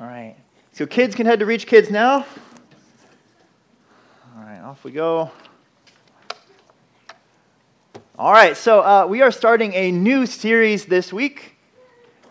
[0.00, 0.34] All right.
[0.72, 2.26] So kids can head to Reach Kids now.
[4.36, 5.30] All right, off we go.
[8.18, 11.54] All right, so uh, we are starting a new series this week.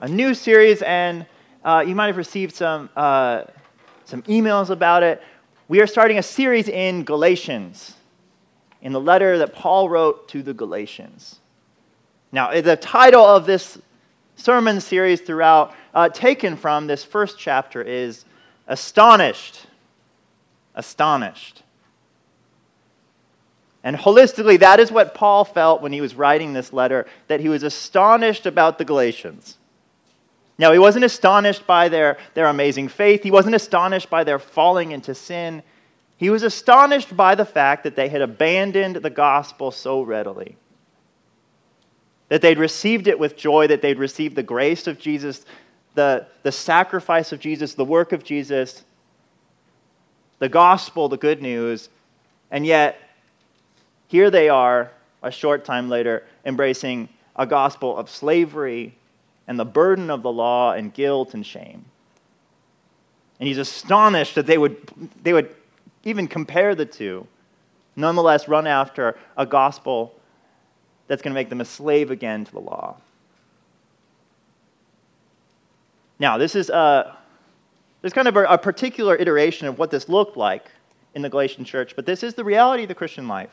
[0.02, 1.26] A new series, and
[1.64, 3.44] uh, you might have received some, uh,
[4.04, 5.24] some emails about it.
[5.70, 7.96] We are starting a series in Galatians,
[8.82, 11.40] in the letter that Paul wrote to the Galatians.
[12.34, 13.78] Now, the title of this
[14.36, 18.26] sermon series throughout, uh, taken from this first chapter, is
[18.68, 19.66] Astonished.
[20.76, 21.64] Astonished.
[23.84, 27.50] And holistically, that is what Paul felt when he was writing this letter, that he
[27.50, 29.58] was astonished about the Galatians.
[30.58, 34.92] Now, he wasn't astonished by their, their amazing faith, he wasn't astonished by their falling
[34.92, 35.64] into sin.
[36.16, 40.56] He was astonished by the fact that they had abandoned the gospel so readily
[42.30, 45.46] that they'd received it with joy, that they'd received the grace of Jesus,
[45.94, 48.84] the, the sacrifice of Jesus, the work of Jesus,
[50.40, 51.90] the gospel, the good news,
[52.52, 52.98] and yet
[54.08, 58.96] here they are a short time later embracing a gospel of slavery
[59.48, 61.86] and the burden of the law and guilt and shame.
[63.40, 64.78] And he's astonished that they would,
[65.22, 65.56] they would
[66.04, 67.28] even compare the two,
[67.96, 70.14] nonetheless run after a gospel
[71.08, 72.98] that's going to make them a slave again to the law.
[76.24, 77.18] Now, this is a,
[78.00, 80.72] there's kind of a, a particular iteration of what this looked like
[81.14, 83.52] in the Galatian church, but this is the reality of the Christian life.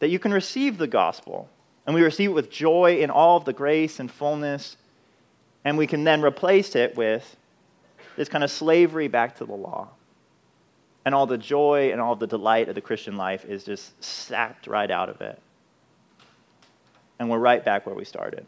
[0.00, 1.48] That you can receive the gospel,
[1.86, 4.76] and we receive it with joy in all of the grace and fullness,
[5.64, 7.38] and we can then replace it with
[8.16, 9.88] this kind of slavery back to the law
[11.06, 14.66] and all the joy and all the delight of the Christian life is just sapped
[14.66, 15.40] right out of it.
[17.18, 18.44] And we're right back where we started.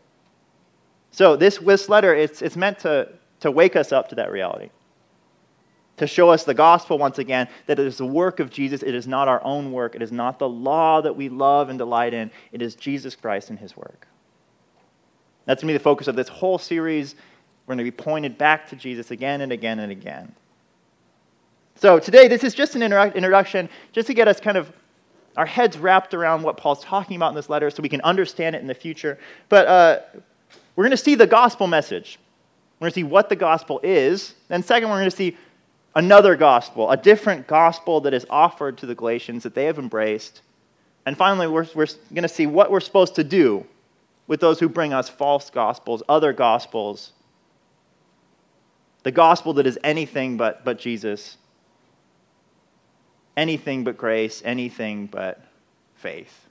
[1.13, 3.09] So, this, this letter, it's, it's meant to,
[3.41, 4.71] to wake us up to that reality,
[5.99, 8.83] to show us the gospel once again that it is the work of Jesus.
[8.83, 11.79] It is not our own work, it is not the law that we love and
[11.79, 14.09] delight in, it is Jesus Christ and his work.
[15.45, 17.15] That's going to be the focus of this whole series.
[17.67, 20.35] We're going to be pointed back to Jesus again and again and again.
[21.75, 24.73] So today, this is just an introduction, just to get us kind of
[25.37, 28.55] our heads wrapped around what Paul's talking about in this letter so we can understand
[28.55, 29.19] it in the future.
[29.49, 30.01] But uh,
[30.75, 32.19] we're going to see the gospel message.
[32.79, 34.35] We're going to see what the gospel is.
[34.49, 35.37] Then, second, we're going to see
[35.95, 40.43] another gospel, a different gospel that is offered to the Galatians that they have embraced.
[41.05, 43.67] And finally, we're, we're going to see what we're supposed to do
[44.27, 47.13] with those who bring us false gospels, other gospels,
[49.03, 51.37] the gospel that is anything but, but Jesus
[53.37, 55.43] anything but grace, anything but
[55.97, 56.47] faith.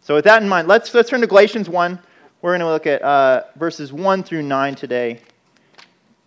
[0.00, 1.98] So, with that in mind, let's, let's turn to Galatians 1.
[2.42, 5.20] We're going to look at uh, verses 1 through 9 today.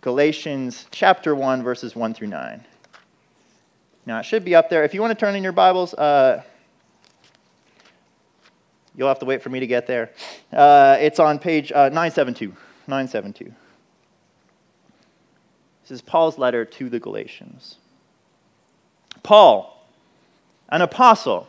[0.00, 2.64] Galatians chapter 1, verses 1 through 9.
[4.06, 4.84] Now, it should be up there.
[4.84, 6.44] If you want to turn in your Bibles, uh,
[8.94, 10.12] you'll have to wait for me to get there.
[10.52, 12.50] Uh, it's on page uh, 972.
[12.86, 13.52] 972.
[15.82, 17.78] This is Paul's letter to the Galatians.
[19.24, 19.84] Paul,
[20.68, 21.48] an apostle,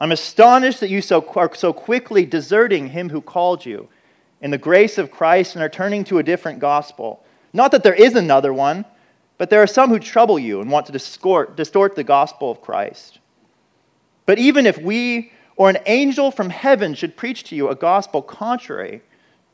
[0.00, 3.88] I'm astonished that you so, are so quickly deserting him who called you
[4.40, 7.24] in the grace of Christ and are turning to a different gospel.
[7.52, 8.84] Not that there is another one,
[9.38, 12.60] but there are some who trouble you and want to distort, distort the gospel of
[12.60, 13.20] Christ.
[14.26, 18.22] But even if we or an angel from heaven should preach to you a gospel
[18.22, 19.02] contrary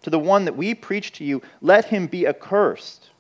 [0.03, 3.11] to the one that we preach to you, let him be accursed.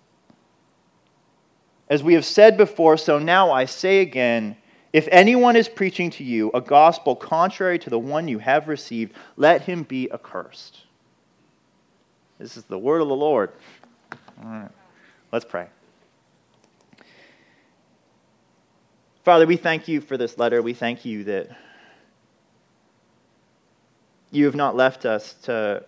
[1.91, 4.57] As we have said before, so now I say again
[4.93, 9.15] if anyone is preaching to you a gospel contrary to the one you have received,
[9.37, 10.81] let him be accursed.
[12.39, 13.53] This is the word of the Lord.
[14.43, 14.71] All right,
[15.31, 15.69] let's pray.
[19.25, 20.63] Father, we thank you for this letter.
[20.63, 21.51] We thank you that
[24.31, 25.85] you have not left us to,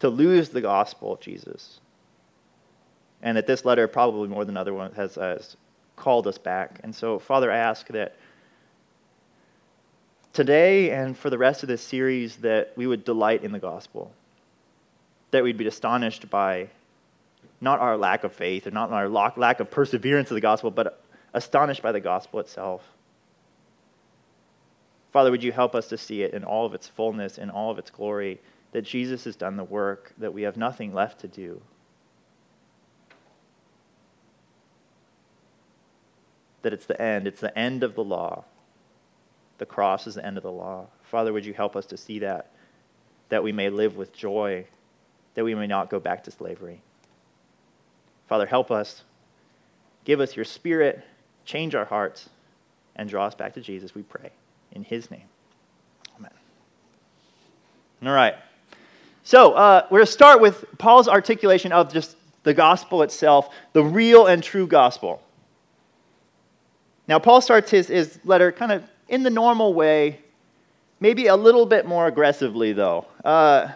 [0.00, 1.80] to lose the gospel of Jesus.
[3.22, 5.56] And that this letter, probably more than other ones, has, has
[6.02, 6.80] called us back.
[6.84, 8.16] And so, Father, I ask that
[10.32, 14.10] today and for the rest of this series that we would delight in the gospel.
[15.32, 16.68] that we'd be astonished by
[17.60, 21.02] not our lack of faith or not our lack of perseverance of the gospel, but
[21.34, 22.82] astonished by the gospel itself.
[25.12, 27.70] Father, would you help us to see it in all of its fullness, in all
[27.70, 28.40] of its glory,
[28.72, 31.60] that Jesus has done the work, that we have nothing left to do.
[36.62, 38.44] That it's the end, it's the end of the law.
[39.58, 40.86] The cross is the end of the law.
[41.02, 42.50] Father, would you help us to see that,
[43.28, 44.66] that we may live with joy,
[45.34, 46.80] that we may not go back to slavery.
[48.28, 49.02] Father, help us.
[50.04, 51.04] Give us your spirit,
[51.44, 52.28] change our hearts,
[52.96, 54.30] and draw us back to Jesus, we pray.
[54.72, 55.28] In his name.
[56.16, 56.30] Amen.
[58.04, 58.34] All right.
[59.22, 63.84] So uh, we're going to start with Paul's articulation of just the gospel itself, the
[63.84, 65.22] real and true gospel.
[67.12, 70.20] Now, Paul starts his, his letter kind of in the normal way,
[70.98, 73.04] maybe a little bit more aggressively, though.
[73.22, 73.68] Uh,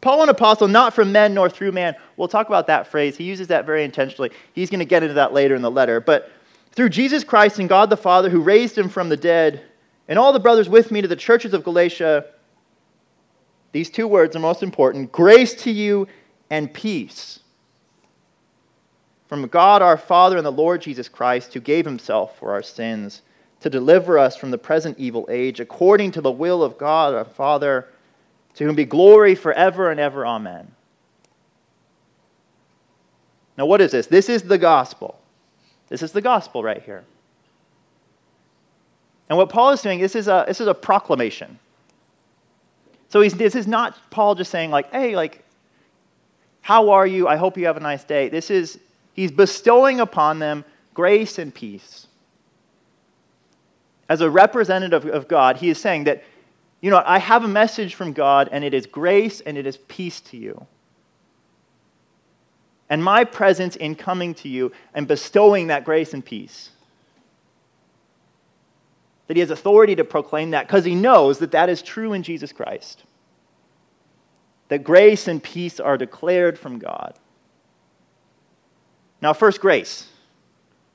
[0.00, 1.96] Paul, an apostle, not from men nor through man.
[2.16, 3.14] We'll talk about that phrase.
[3.18, 4.30] He uses that very intentionally.
[4.54, 6.00] He's going to get into that later in the letter.
[6.00, 6.32] But
[6.72, 9.60] through Jesus Christ and God the Father, who raised him from the dead,
[10.08, 12.24] and all the brothers with me to the churches of Galatia,
[13.72, 16.08] these two words are most important grace to you
[16.48, 17.40] and peace
[19.28, 23.22] from God our Father and the Lord Jesus Christ, who gave himself for our sins
[23.60, 27.24] to deliver us from the present evil age, according to the will of God our
[27.24, 27.86] Father,
[28.54, 30.26] to whom be glory forever and ever.
[30.26, 30.72] Amen.
[33.56, 34.06] Now, what is this?
[34.06, 35.20] This is the gospel.
[35.88, 37.04] This is the gospel right here.
[39.28, 41.58] And what Paul is doing, this is a, this is a proclamation.
[43.10, 45.44] So this is not Paul just saying, like, hey, like,
[46.60, 47.26] how are you?
[47.26, 48.28] I hope you have a nice day.
[48.28, 48.78] This is,
[49.18, 52.06] he's bestowing upon them grace and peace.
[54.08, 56.22] As a representative of God, he is saying that,
[56.80, 59.76] you know, I have a message from God, and it is grace and it is
[59.88, 60.66] peace to you.
[62.88, 66.70] And my presence in coming to you and bestowing that grace and peace
[69.26, 72.22] that he has authority to proclaim that because he knows that that is true in
[72.22, 73.02] Jesus Christ.
[74.68, 77.18] That grace and peace are declared from God.
[79.20, 80.06] Now, first, grace.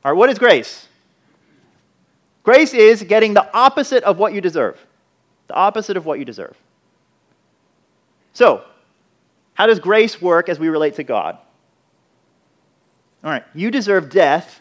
[0.03, 0.87] All right, what is grace?
[2.43, 4.79] Grace is getting the opposite of what you deserve.
[5.47, 6.57] The opposite of what you deserve.
[8.33, 8.63] So,
[9.53, 11.37] how does grace work as we relate to God?
[13.23, 14.59] All right, you deserve death,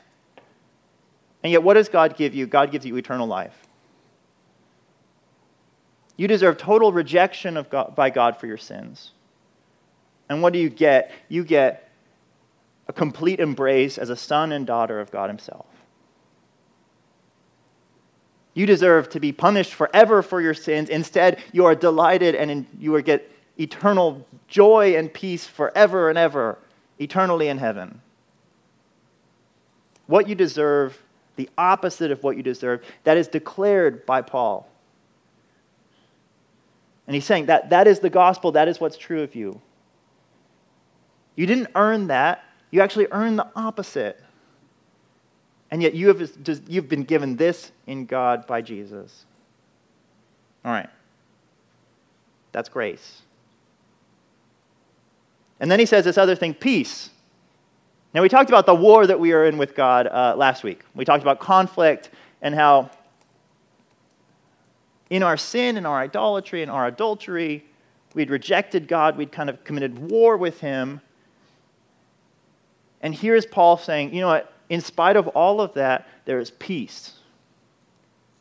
[1.43, 2.47] and yet what does God give you?
[2.47, 3.57] God gives you eternal life.
[6.17, 9.11] You deserve total rejection of God, by God for your sins.
[10.29, 11.11] And what do you get?
[11.29, 11.91] You get
[12.89, 15.67] a complete embrace as a son and daughter of God Himself.
[18.55, 20.89] You deserve to be punished forever for your sins.
[20.89, 26.59] Instead, you are delighted and in, you get eternal joy and peace forever and ever,
[26.99, 28.01] eternally in heaven.
[30.07, 31.01] What you deserve,
[31.37, 34.69] the opposite of what you deserve, that is declared by Paul.
[37.07, 39.61] And he's saying that that is the gospel, that is what's true of you.
[41.37, 44.21] You didn't earn that, you actually earn the opposite.
[45.71, 46.31] And yet you have
[46.69, 49.25] you've been given this in God by Jesus.
[50.65, 50.89] All right.
[52.51, 53.23] That's grace.
[55.61, 57.11] And then he says this other thing peace.
[58.15, 60.83] Now, we talked about the war that we are in with God uh, last week.
[60.95, 62.11] We talked about conflict
[62.43, 62.91] and how
[65.09, 67.65] in our sin, in our idolatry, in our adultery,
[68.15, 71.01] we'd rejected God, we'd kind of committed war with Him.
[73.03, 74.53] And here's Paul saying, you know what?
[74.69, 77.13] In spite of all of that, there is peace.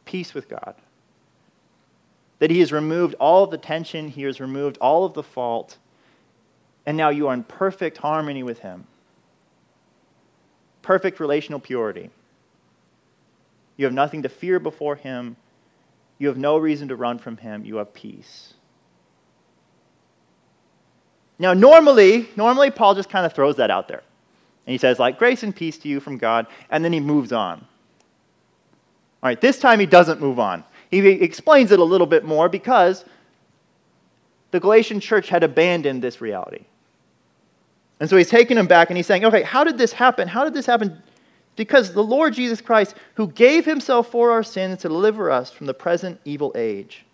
[0.06, 0.75] Peace with God.
[2.39, 5.77] That He has removed all of the tension, He has removed all of the fault,
[6.86, 8.86] and now you are in perfect harmony with Him.
[10.82, 12.10] Perfect relational purity.
[13.77, 15.36] You have nothing to fear before Him.
[16.22, 17.65] You have no reason to run from him.
[17.65, 18.53] You have peace.
[21.39, 24.03] Now, normally, normally Paul just kind of throws that out there.
[24.65, 27.32] And he says, like, grace and peace to you from God, and then he moves
[27.32, 27.60] on.
[29.24, 30.63] All right, this time he doesn't move on.
[30.89, 33.06] He explains it a little bit more because
[34.51, 36.65] the Galatian church had abandoned this reality.
[38.00, 40.27] And so he's taking them back and he's saying, okay, how did this happen?
[40.27, 41.01] How did this happen
[41.56, 45.68] because the Lord Jesus Christ, who gave himself for our sins to deliver us from
[45.68, 47.06] the present evil age,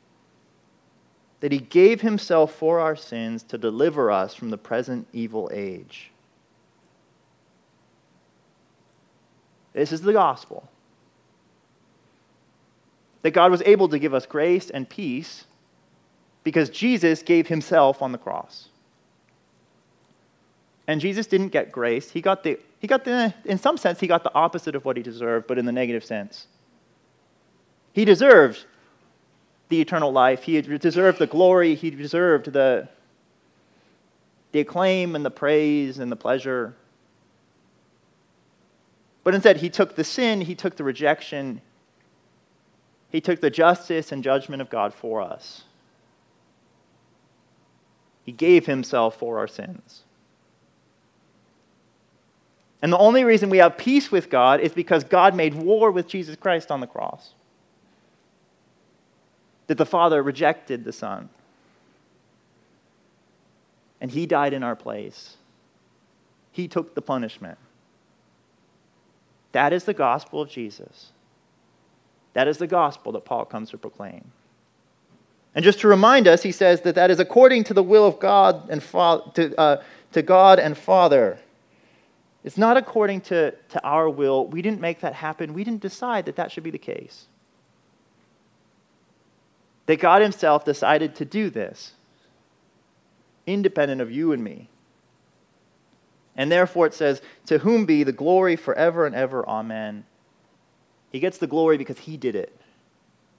[1.39, 6.11] that he gave himself for our sins to deliver us from the present evil age.
[9.77, 10.67] This is the gospel.
[13.21, 15.45] That God was able to give us grace and peace
[16.43, 18.69] because Jesus gave himself on the cross.
[20.87, 22.09] And Jesus didn't get grace.
[22.09, 24.97] He got the, he got the, in some sense, he got the opposite of what
[24.97, 26.47] he deserved, but in the negative sense.
[27.93, 28.65] He deserved
[29.69, 30.41] the eternal life.
[30.41, 31.75] He deserved the glory.
[31.75, 32.89] He deserved the,
[34.53, 36.73] the acclaim and the praise and the pleasure.
[39.27, 41.59] But instead, he took the sin, he took the rejection,
[43.09, 45.65] he took the justice and judgment of God for us.
[48.23, 50.03] He gave himself for our sins.
[52.81, 56.07] And the only reason we have peace with God is because God made war with
[56.07, 57.33] Jesus Christ on the cross.
[59.65, 61.27] That the Father rejected the Son.
[63.99, 65.35] And He died in our place.
[66.53, 67.57] He took the punishment.
[69.51, 71.11] That is the gospel of Jesus.
[72.33, 74.31] That is the gospel that Paul comes to proclaim.
[75.55, 78.19] And just to remind us, he says that that is according to the will of
[78.19, 81.39] God and fa- to, uh, to God and Father.
[82.43, 84.45] It's not according to, to our will.
[84.45, 85.53] We didn't make that happen.
[85.53, 87.25] We didn't decide that that should be the case.
[89.87, 91.93] That God Himself decided to do this,
[93.47, 94.69] independent of you and me.
[96.37, 99.47] And therefore it says, To whom be the glory forever and ever.
[99.47, 100.05] Amen.
[101.11, 102.55] He gets the glory because He did it.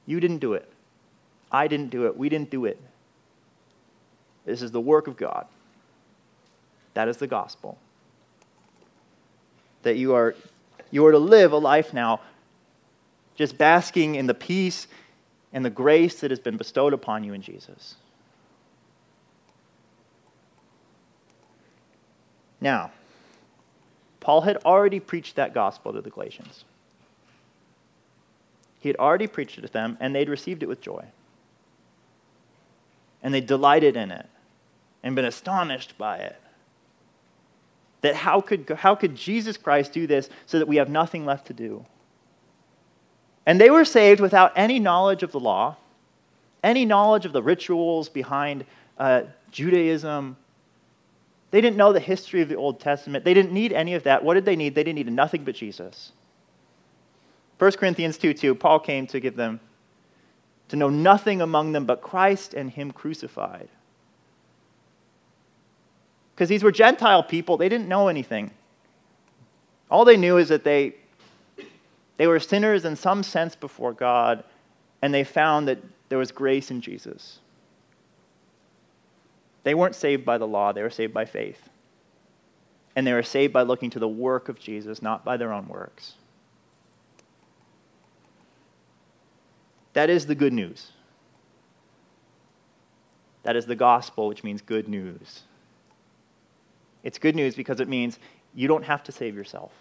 [0.04, 0.70] You didn't do it.
[1.50, 2.16] I didn't do it.
[2.16, 2.80] We didn't do it.
[4.44, 5.46] This is the work of God.
[6.94, 7.78] That is the gospel
[9.82, 10.34] that you are,
[10.90, 12.20] you are to live a life now
[13.36, 14.88] just basking in the peace
[15.52, 17.94] and the grace that has been bestowed upon you in Jesus.
[22.60, 22.90] Now,
[24.20, 26.64] Paul had already preached that gospel to the Galatians.
[28.80, 31.04] He had already preached it to them, and they'd received it with joy.
[33.22, 34.26] And they delighted in it
[35.02, 36.40] and been astonished by it.
[38.02, 41.46] That how could, how could Jesus Christ do this so that we have nothing left
[41.48, 41.84] to do?
[43.44, 45.76] And they were saved without any knowledge of the law,
[46.62, 48.64] any knowledge of the rituals behind
[48.98, 50.36] uh, Judaism.
[51.50, 53.24] They didn't know the history of the Old Testament.
[53.24, 54.22] They didn't need any of that.
[54.22, 54.74] What did they need?
[54.74, 56.12] They didn't need nothing but Jesus.
[57.58, 59.60] 1 Corinthians 2 2, Paul came to give them
[60.68, 63.68] to know nothing among them but Christ and Him crucified.
[66.34, 68.52] Because these were Gentile people, they didn't know anything.
[69.90, 70.94] All they knew is that they,
[72.18, 74.44] they were sinners in some sense before God,
[75.02, 75.78] and they found that
[76.10, 77.40] there was grace in Jesus.
[79.64, 81.68] They weren't saved by the law, they were saved by faith.
[82.96, 85.68] And they were saved by looking to the work of Jesus, not by their own
[85.68, 86.14] works.
[89.92, 90.92] That is the good news.
[93.42, 95.42] That is the gospel, which means good news.
[97.02, 98.18] It's good news because it means
[98.54, 99.72] you don't have to save yourself.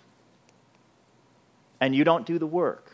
[1.79, 2.91] And you don't do the work.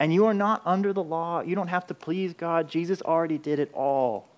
[0.00, 1.40] And you are not under the law.
[1.40, 2.68] You don't have to please God.
[2.68, 4.28] Jesus already did it all.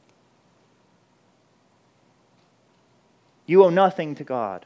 [3.50, 4.64] You owe nothing to God.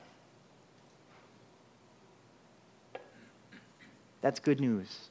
[4.21, 5.09] That's good news.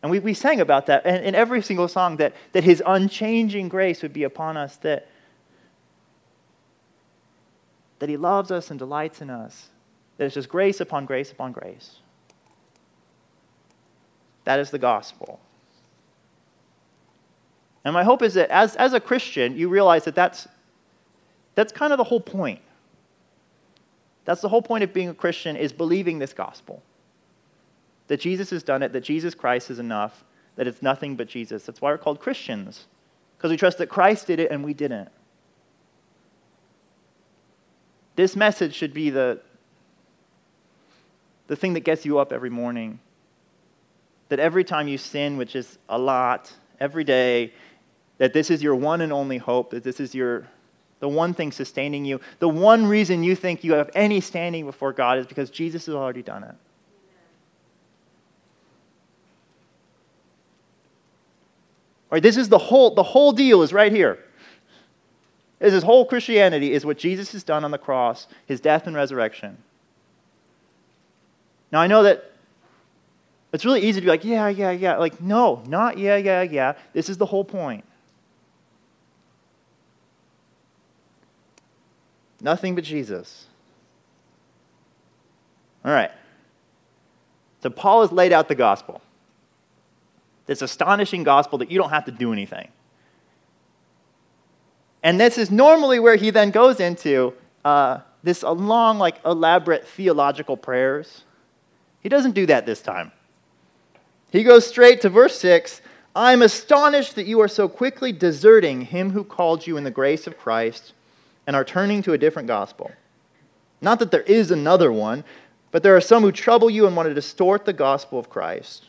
[0.00, 3.68] And we, we sang about that in, in every single song that, that his unchanging
[3.68, 5.08] grace would be upon us, that,
[7.98, 9.68] that He loves us and delights in us,
[10.16, 11.96] that it's just grace upon grace upon grace.
[14.44, 15.38] That is the gospel.
[17.84, 20.48] And my hope is that as, as a Christian, you realize that that's,
[21.56, 22.60] that's kind of the whole point.
[24.24, 26.82] That's the whole point of being a Christian is believing this gospel.
[28.08, 30.22] That Jesus has done it, that Jesus Christ is enough,
[30.54, 31.64] that it's nothing but Jesus.
[31.64, 32.86] That's why we're called Christians,
[33.36, 35.08] because we trust that Christ did it and we didn't.
[38.16, 39.40] This message should be the,
[41.46, 43.00] the thing that gets you up every morning.
[44.28, 47.52] That every time you sin, which is a lot, every day,
[48.18, 50.48] that this is your one and only hope, that this is your
[51.00, 52.20] the one thing sustaining you.
[52.38, 55.94] The one reason you think you have any standing before God is because Jesus has
[55.94, 56.54] already done it.
[62.08, 64.18] All right, this is the whole the whole deal is right here
[65.60, 68.94] is his whole Christianity is what Jesus has done on the cross, his death and
[68.94, 69.56] resurrection.
[71.72, 72.32] Now, I know that
[73.52, 74.96] it's really easy to be like, yeah, yeah, yeah.
[74.96, 76.74] Like, no, not yeah, yeah, yeah.
[76.92, 77.84] This is the whole point.
[82.40, 83.46] Nothing but Jesus.
[85.84, 86.10] All right.
[87.62, 89.00] So, Paul has laid out the gospel.
[90.46, 92.68] This astonishing gospel that you don't have to do anything.
[95.02, 100.56] And this is normally where he then goes into uh, this long, like elaborate theological
[100.56, 101.22] prayers.
[102.00, 103.12] He doesn't do that this time.
[104.30, 105.80] He goes straight to verse 6
[106.14, 110.26] I'm astonished that you are so quickly deserting him who called you in the grace
[110.26, 110.94] of Christ
[111.46, 112.90] and are turning to a different gospel.
[113.80, 115.24] Not that there is another one,
[115.70, 118.86] but there are some who trouble you and want to distort the gospel of Christ.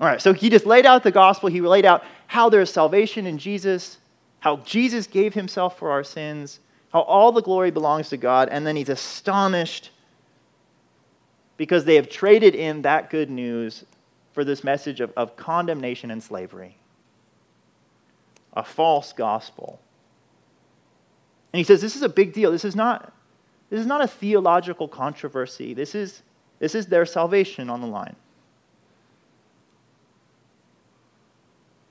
[0.00, 1.48] All right, so he just laid out the gospel.
[1.48, 3.98] He laid out how there is salvation in Jesus,
[4.40, 6.60] how Jesus gave himself for our sins,
[6.92, 9.90] how all the glory belongs to God, and then he's astonished
[11.56, 13.84] because they have traded in that good news
[14.32, 16.76] for this message of, of condemnation and slavery,
[18.52, 19.80] a false gospel.
[21.52, 22.50] And he says, This is a big deal.
[22.50, 23.12] This is not,
[23.70, 25.74] this is not a theological controversy.
[25.74, 26.22] This is,
[26.58, 28.16] this is their salvation on the line.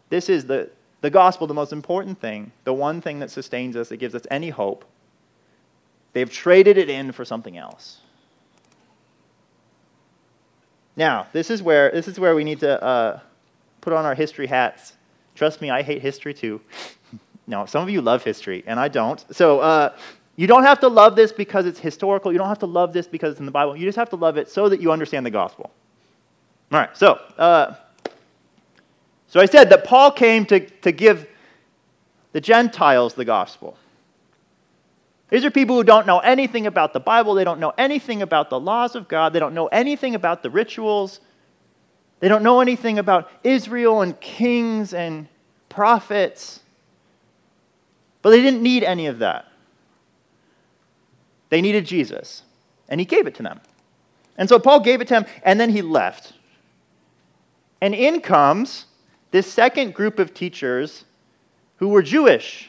[0.10, 0.70] This is the,
[1.02, 4.24] the gospel, the most important thing, the one thing that sustains us, that gives us
[4.32, 4.86] any hope.
[6.14, 7.98] They've traded it in for something else.
[10.96, 13.20] Now, this is where, this is where we need to uh,
[13.82, 14.94] put on our history hats.
[15.36, 16.62] Trust me, I hate history too.
[17.48, 19.24] no, some of you love history, and I don't.
[19.32, 19.96] So uh,
[20.36, 22.32] you don't have to love this because it's historical.
[22.32, 23.76] You don't have to love this because it's in the Bible.
[23.76, 25.72] You just have to love it so that you understand the gospel.
[26.72, 27.76] All right, so, uh,
[29.28, 31.28] so I said that Paul came to, to give
[32.32, 33.78] the Gentiles the gospel.
[35.30, 37.34] These are people who don't know anything about the Bible.
[37.34, 39.34] They don't know anything about the laws of God.
[39.34, 41.20] They don't know anything about the rituals.
[42.20, 45.28] They don't know anything about Israel and kings and
[45.70, 46.62] prophets.
[48.26, 49.46] But they didn't need any of that.
[51.50, 52.42] They needed Jesus,
[52.90, 53.62] and he gave it to them.
[54.36, 56.34] And so Paul gave it to them, and then he left.
[57.82, 58.88] And in comes
[59.30, 61.06] this second group of teachers
[61.76, 62.68] who were Jewish.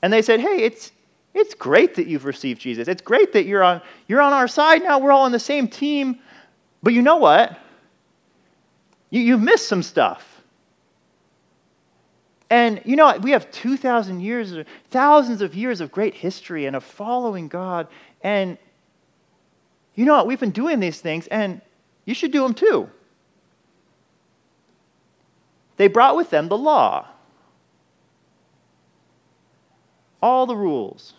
[0.00, 0.90] And they said, hey, it's,
[1.34, 2.88] it's great that you've received Jesus.
[2.88, 4.98] It's great that you're on, you're on our side now.
[4.98, 6.20] We're all on the same team.
[6.82, 7.58] But you know what?
[9.10, 10.31] You, you've missed some stuff.
[12.52, 14.54] And you know, we have 2,000 years,
[14.90, 17.88] thousands of years of great history and of following God.
[18.20, 18.58] And
[19.94, 20.26] you know what?
[20.26, 21.62] We've been doing these things, and
[22.04, 22.90] you should do them too.
[25.78, 27.08] They brought with them the law
[30.20, 31.14] all the rules.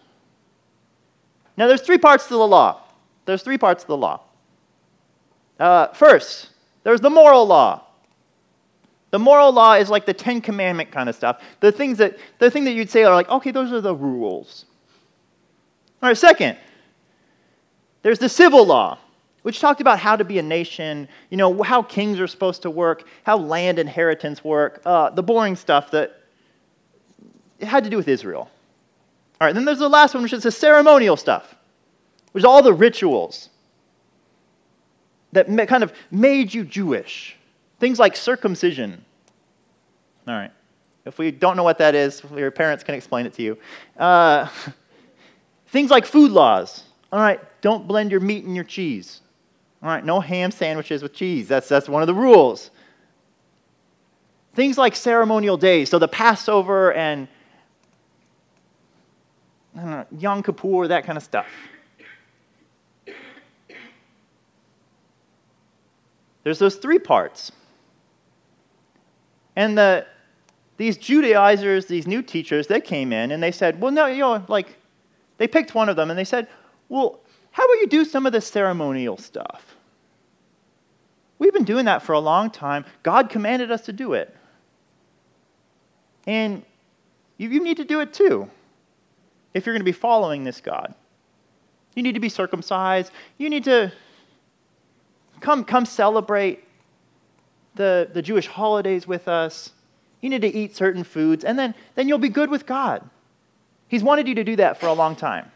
[1.58, 2.84] Now, there's three parts to the law.
[3.26, 4.22] There's three parts to the law.
[5.60, 6.52] Uh, first,
[6.84, 7.88] there's the moral law.
[9.14, 11.40] The moral law is like the Ten Commandment kind of stuff.
[11.60, 14.66] The things that the thing that you'd say are like, okay, those are the rules.
[16.02, 16.58] All right, second,
[18.02, 18.98] there's the civil law,
[19.44, 22.72] which talked about how to be a nation, you know, how kings are supposed to
[22.72, 26.20] work, how land inheritance work, uh, the boring stuff that
[27.60, 28.50] it had to do with Israel.
[29.40, 31.54] All right, then there's the last one, which is the ceremonial stuff,
[32.32, 33.50] which is all the rituals
[35.34, 37.38] that kind of made you Jewish.
[37.84, 39.04] Things like circumcision.
[40.26, 40.52] All right.
[41.04, 43.58] If we don't know what that is, your parents can explain it to you.
[43.98, 44.48] Uh,
[45.68, 46.86] things like food laws.
[47.12, 49.20] All right, don't blend your meat and your cheese.
[49.82, 51.50] All right, no ham sandwiches with cheese.
[51.50, 52.72] That's, that's one of the rules.
[54.54, 55.90] Things like ceremonial days.
[55.90, 57.28] So the Passover and
[59.76, 61.48] know, Yom Kippur, that kind of stuff.
[66.46, 67.52] There's those three parts.
[69.56, 70.06] And the,
[70.78, 74.44] these Judaizers, these new teachers, they came in and they said, well, no, you know,
[74.48, 74.76] like,
[75.38, 76.48] they picked one of them and they said,
[76.90, 77.20] well,
[77.52, 79.76] how about you do some of the ceremonial stuff?
[81.40, 82.86] We've been doing that for a long time.
[83.04, 84.36] God commanded us to do it.
[86.26, 86.64] And
[87.38, 88.50] you, you need to do it too
[89.54, 90.94] if you're going to be following this God.
[91.96, 93.12] You need to be circumcised.
[93.38, 93.92] You need to
[95.42, 96.64] come, come celebrate
[97.76, 99.72] the, the Jewish holidays with us.
[100.22, 103.08] You need to eat certain foods, and then, then you'll be good with God.
[103.88, 105.52] He's wanted you to do that for a long time.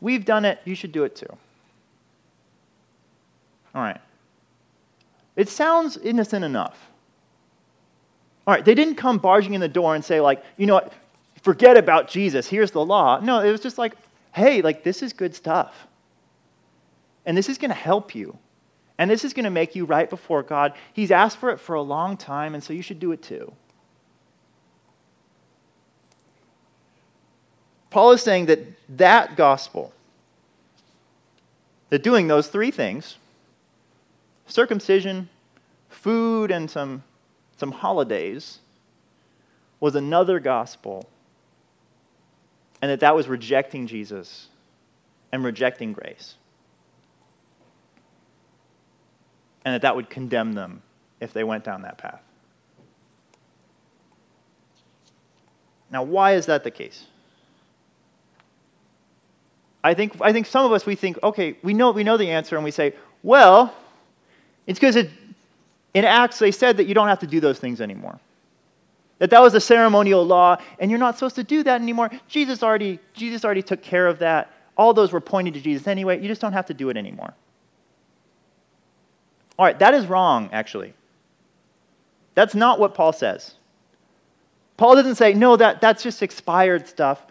[0.00, 1.26] We've done it, you should do it too.
[3.74, 4.00] All right.
[5.36, 6.78] It sounds innocent enough.
[8.46, 10.92] All right, they didn't come barging in the door and say, like, you know what,
[11.42, 12.46] forget about Jesus.
[12.46, 13.20] Here's the law.
[13.20, 13.94] No, it was just like,
[14.32, 15.86] hey, like this is good stuff.
[17.24, 18.38] And this is going to help you.
[18.98, 20.74] And this is going to make you right before God.
[20.92, 23.52] He's asked for it for a long time, and so you should do it too.
[27.90, 28.60] Paul is saying that
[28.96, 29.92] that gospel,
[31.90, 33.16] that doing those three things
[34.46, 35.28] circumcision,
[35.88, 37.02] food, and some,
[37.56, 38.60] some holidays
[39.80, 41.08] was another gospel,
[42.80, 44.48] and that that was rejecting Jesus
[45.32, 46.36] and rejecting grace.
[49.66, 50.80] And that that would condemn them
[51.20, 52.22] if they went down that path.
[55.90, 57.04] Now, why is that the case?
[59.82, 62.30] I think, I think some of us, we think, okay, we know, we know the
[62.30, 63.74] answer, and we say, well,
[64.68, 65.10] it's because it,
[65.94, 68.20] in Acts they said that you don't have to do those things anymore.
[69.18, 72.12] That that was a ceremonial law, and you're not supposed to do that anymore.
[72.28, 74.52] Jesus already, Jesus already took care of that.
[74.76, 76.20] All those were pointing to Jesus anyway.
[76.20, 77.34] You just don't have to do it anymore.
[79.58, 80.92] All right, that is wrong, actually.
[82.34, 83.54] That's not what Paul says.
[84.76, 87.22] Paul doesn't say, no, that, that's just expired stuff.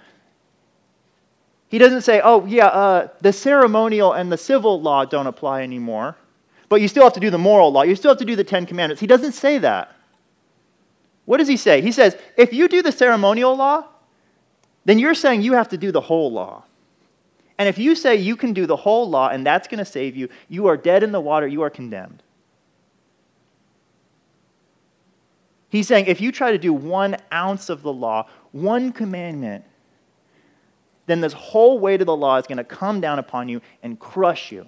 [1.70, 6.16] He doesn't say, oh, yeah, uh, the ceremonial and the civil law don't apply anymore,
[6.70, 7.84] but you still have to do the moral law.
[7.84, 9.00] You still have to do the Ten Commandments.
[9.00, 9.96] He doesn't say that.
[11.26, 11.82] What does he say?
[11.82, 13.86] He says, if you do the ceremonial law,
[14.86, 16.64] then you're saying you have to do the whole law.
[17.58, 20.16] And if you say you can do the whole law and that's going to save
[20.16, 22.22] you, you are dead in the water, you are condemned.
[25.70, 29.66] He's saying if you try to do one ounce of the law, one commandment,
[31.06, 34.00] then this whole weight of the law is going to come down upon you and
[34.00, 34.66] crush you.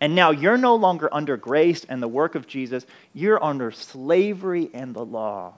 [0.00, 4.70] And now you're no longer under grace and the work of Jesus, you're under slavery
[4.74, 5.54] and the law.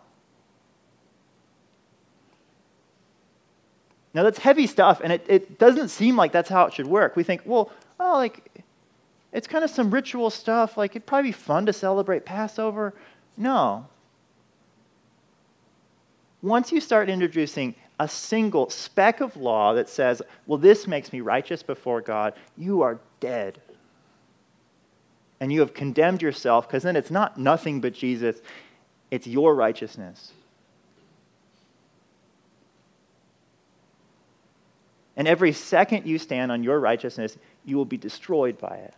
[4.14, 7.16] Now, that's heavy stuff, and it, it doesn't seem like that's how it should work.
[7.16, 8.62] We think, well, oh, like,
[9.32, 10.76] it's kind of some ritual stuff.
[10.76, 12.94] Like, it'd probably be fun to celebrate Passover.
[13.36, 13.88] No.
[16.42, 21.20] Once you start introducing a single speck of law that says, well, this makes me
[21.20, 23.60] righteous before God, you are dead.
[25.40, 28.40] And you have condemned yourself because then it's not nothing but Jesus,
[29.10, 30.32] it's your righteousness.
[35.16, 38.94] And every second you stand on your righteousness, you will be destroyed by it.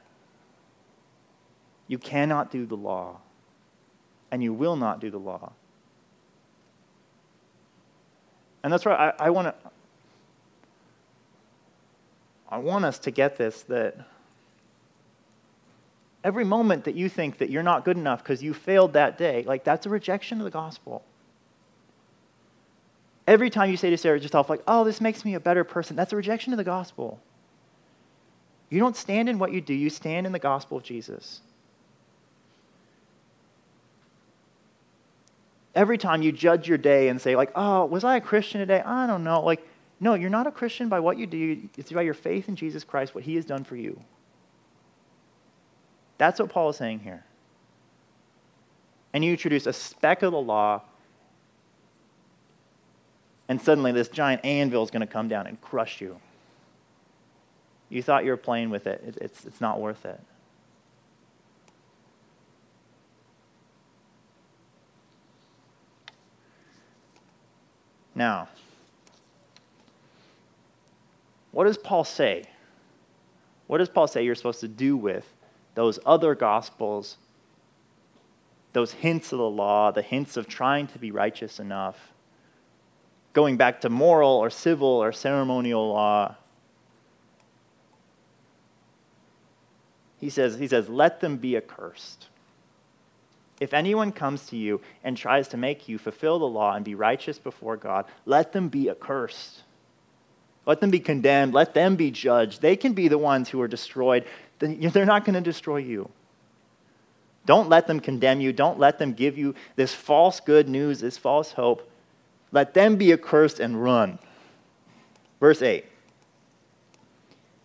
[1.88, 3.18] You cannot do the law,
[4.30, 5.52] and you will not do the law.
[8.64, 9.70] And that's why I, I want to.
[12.48, 14.06] I want us to get this that
[16.24, 19.44] every moment that you think that you're not good enough because you failed that day,
[19.46, 21.04] like that's a rejection of the gospel.
[23.26, 25.96] Every time you say to Sarah yourself, like, oh, this makes me a better person,
[25.96, 27.20] that's a rejection of the gospel.
[28.70, 31.40] You don't stand in what you do, you stand in the gospel of Jesus.
[35.74, 38.80] Every time you judge your day and say, like, oh, was I a Christian today?
[38.80, 39.42] I don't know.
[39.42, 39.66] Like,
[40.00, 41.68] no, you're not a Christian by what you do.
[41.76, 44.00] It's by your faith in Jesus Christ, what he has done for you.
[46.18, 47.24] That's what Paul is saying here.
[49.12, 50.82] And you introduce a speck of the law
[53.48, 56.18] and suddenly this giant anvil is going to come down and crush you.
[57.88, 60.20] You thought you were playing with it, it's, it's not worth it.
[68.14, 68.48] Now,
[71.52, 72.44] what does Paul say?
[73.66, 75.26] What does Paul say you're supposed to do with
[75.74, 77.18] those other gospels,
[78.72, 82.12] those hints of the law, the hints of trying to be righteous enough?
[83.36, 86.34] Going back to moral or civil or ceremonial law.
[90.18, 92.28] He says, he says, let them be accursed.
[93.60, 96.94] If anyone comes to you and tries to make you fulfill the law and be
[96.94, 99.64] righteous before God, let them be accursed.
[100.64, 101.52] Let them be condemned.
[101.52, 102.62] Let them be judged.
[102.62, 104.24] They can be the ones who are destroyed.
[104.60, 106.08] They're not going to destroy you.
[107.44, 108.54] Don't let them condemn you.
[108.54, 111.90] Don't let them give you this false good news, this false hope.
[112.52, 114.18] Let them be accursed and run.
[115.40, 115.84] Verse 8.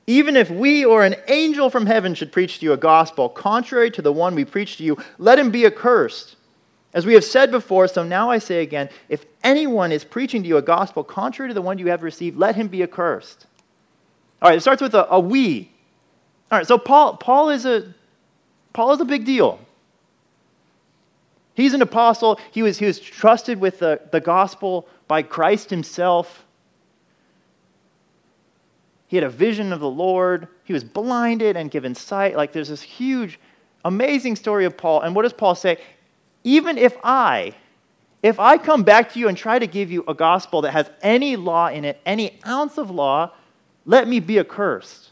[0.08, 3.89] Even if we or an angel from heaven should preach to you a gospel contrary
[3.91, 6.36] to the one we preach to you, let him be accursed.
[6.94, 10.50] As we have said before, so now I say again if anyone is preaching to
[10.50, 13.46] you a gospel contrary to the one you have received, let him be accursed.
[14.41, 15.72] All right, it starts with a, a we.
[16.52, 17.94] All right, so Paul, Paul, is a,
[18.74, 19.60] Paul is a big deal.
[21.54, 22.40] He's an apostle.
[22.52, 26.46] He was, he was trusted with the, the gospel by Christ himself.
[29.08, 30.48] He had a vision of the Lord.
[30.64, 32.38] He was blinded and given sight.
[32.38, 33.40] Like there's this huge,
[33.84, 35.02] amazing story of Paul.
[35.02, 35.78] And what does Paul say?
[36.44, 37.54] Even if I,
[38.24, 40.90] if I come back to you and try to give you a gospel that has
[41.02, 43.32] any law in it, any ounce of law,
[43.86, 45.11] let me be accursed.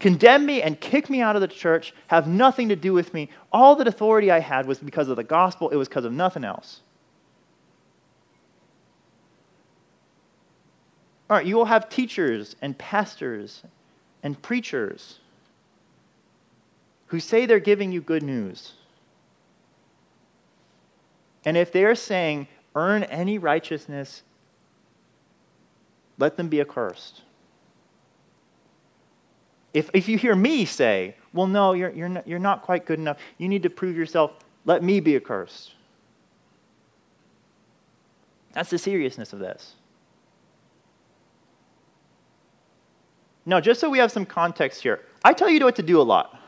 [0.00, 3.28] Condemn me and kick me out of the church, have nothing to do with me.
[3.52, 6.42] All that authority I had was because of the gospel, it was because of nothing
[6.42, 6.80] else.
[11.28, 13.62] All right, you will have teachers and pastors
[14.24, 15.20] and preachers
[17.06, 18.72] who say they're giving you good news.
[21.44, 24.22] And if they're saying, earn any righteousness,
[26.18, 27.22] let them be accursed.
[29.72, 32.98] If, if you hear me say, well, no, you're, you're, not, you're not quite good
[32.98, 34.32] enough, you need to prove yourself,
[34.64, 35.74] let me be accursed.
[38.52, 39.74] That's the seriousness of this.
[43.46, 46.02] Now, just so we have some context here, I tell you what to do a
[46.02, 46.38] lot.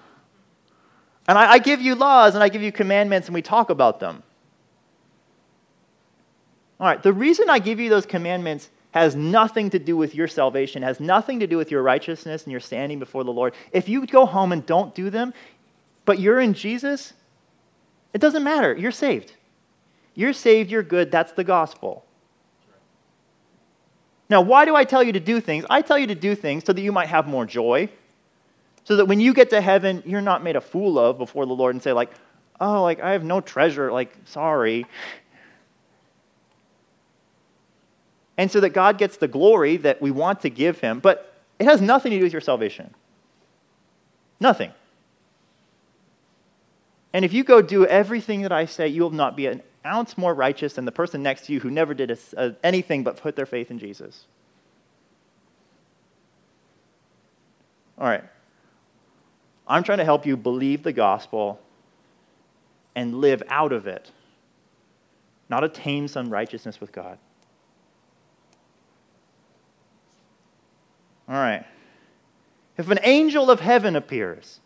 [1.28, 4.00] And I, I give you laws and I give you commandments and we talk about
[4.00, 4.22] them.
[6.80, 10.28] All right, the reason I give you those commandments has nothing to do with your
[10.28, 13.54] salvation, has nothing to do with your righteousness and your standing before the Lord.
[13.72, 15.34] If you go home and don't do them,
[16.04, 17.14] but you're in Jesus,
[18.12, 18.74] it doesn't matter.
[18.74, 19.32] You're saved.
[20.14, 21.10] You're saved, you're good.
[21.10, 22.04] That's the gospel.
[24.28, 25.64] Now, why do I tell you to do things?
[25.68, 27.88] I tell you to do things so that you might have more joy.
[28.84, 31.52] So that when you get to heaven, you're not made a fool of before the
[31.52, 32.10] Lord and say, like,
[32.60, 33.92] oh, like, I have no treasure.
[33.92, 34.86] Like, sorry.
[38.36, 41.64] And so that God gets the glory that we want to give him, but it
[41.64, 42.94] has nothing to do with your salvation.
[44.40, 44.72] Nothing.
[47.12, 50.16] And if you go do everything that I say, you will not be an ounce
[50.16, 53.16] more righteous than the person next to you who never did a, a, anything but
[53.16, 54.24] put their faith in Jesus.
[57.98, 58.24] All right.
[59.68, 61.60] I'm trying to help you believe the gospel
[62.94, 64.10] and live out of it,
[65.48, 67.18] not attain some righteousness with God.
[71.32, 71.64] All right.
[72.76, 74.60] If an angel of heaven appears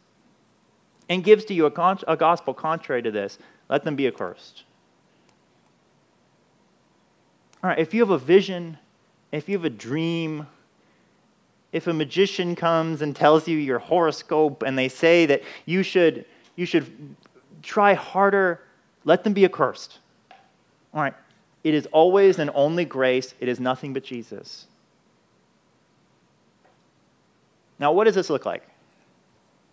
[1.09, 4.65] and gives to you a, con- a gospel contrary to this, let them be accursed.
[7.63, 8.79] All right, if you have a vision,
[9.31, 10.49] if you have a dream,
[11.71, 16.25] if a magician comes and tells you your horoscope and they say that you should,
[16.57, 17.15] you should
[17.63, 18.61] try harder,
[19.05, 19.99] let them be accursed.
[20.93, 21.15] All right,
[21.63, 24.67] it is always and only grace, it is nothing but Jesus.
[27.79, 28.63] Now, what does this look like?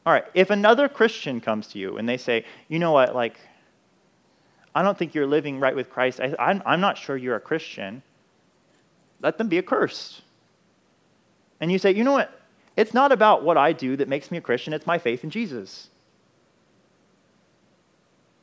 [0.06, 3.40] All right, if another Christian comes to you and they say, you know what, like,
[4.76, 6.20] I don't think you're living right with Christ.
[6.20, 8.02] I, I'm, I'm not sure you're a Christian.
[9.22, 10.22] Let them be accursed.
[11.62, 12.42] And you say, you know what?
[12.76, 15.30] It's not about what I do that makes me a Christian, it's my faith in
[15.30, 15.90] Jesus.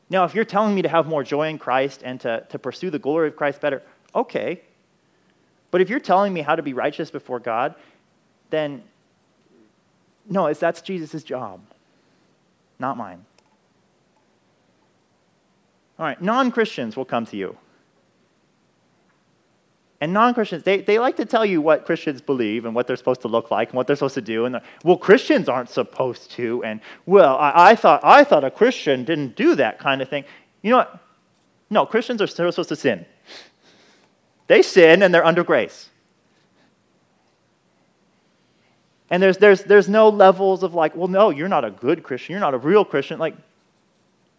[0.08, 2.90] Now, if you're telling me to have more joy in Christ and to, to pursue
[2.90, 3.82] the glory of Christ better,
[4.14, 4.60] okay.
[5.70, 7.76] But if you're telling me how to be righteous before God,
[8.50, 8.82] then
[10.30, 11.60] no, it's, that's Jesus' job,
[12.78, 13.24] not mine.
[15.98, 17.56] All right, non Christians will come to you.
[20.00, 22.96] And non Christians, they, they like to tell you what Christians believe and what they're
[22.96, 24.46] supposed to look like and what they're supposed to do.
[24.46, 26.64] And well, Christians aren't supposed to.
[26.64, 30.24] And well, I, I, thought, I thought a Christian didn't do that kind of thing.
[30.62, 31.00] You know what?
[31.68, 33.04] No, Christians are still supposed to sin.
[34.46, 35.90] They sin and they're under grace.
[39.10, 42.32] And there's, there's, there's no levels of like, well, no, you're not a good Christian.
[42.32, 43.18] You're not a real Christian.
[43.18, 43.34] Like,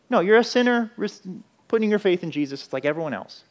[0.10, 0.92] no, you're a sinner
[1.68, 3.44] putting your faith in Jesus like everyone else.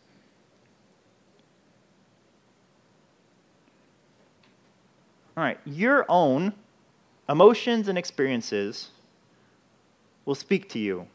[5.36, 6.52] All right, your own
[7.28, 8.88] emotions and experiences
[10.24, 11.06] will speak to you.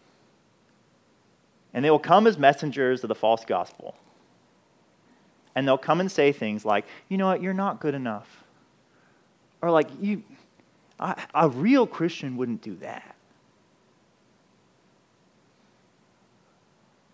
[1.74, 3.96] And they will come as messengers of the false gospel.
[5.56, 8.45] And they'll come and say things like, you know what, you're not good enough.
[9.66, 10.22] Or like, you,
[11.00, 13.16] a real Christian wouldn't do that.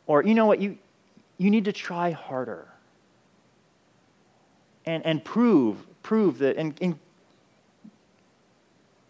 [0.06, 0.78] Or, you know what, you,
[1.38, 2.68] you need to try harder.
[4.86, 7.00] And, and prove, prove that, and, and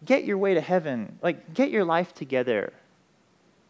[0.04, 1.18] get your way to heaven.
[1.20, 2.72] Like, get your life together.